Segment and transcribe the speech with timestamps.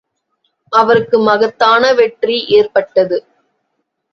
[0.73, 3.19] அவருக்கு மகத்தான வெற்றி ஏற்பட்டது.